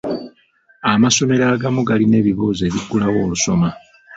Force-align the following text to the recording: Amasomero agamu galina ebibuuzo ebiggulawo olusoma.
Amasomero 0.91 1.43
agamu 1.53 1.81
galina 1.87 2.15
ebibuuzo 2.21 2.61
ebiggulawo 2.65 3.17
olusoma. 3.25 3.69